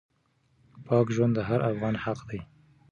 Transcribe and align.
پاک 0.87 1.07
ژوند 1.15 1.33
د 1.35 1.39
هر 1.49 1.59
افغان 1.71 1.95
حق 2.03 2.19
دی. 2.29 2.39